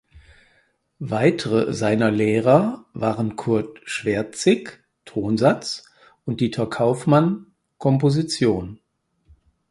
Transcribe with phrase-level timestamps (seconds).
[0.97, 5.85] Weitere seiner Lehrer waren Kurt Schwertsik (Tonsatz)
[6.25, 8.79] und Dieter Kaufmann (Komposition).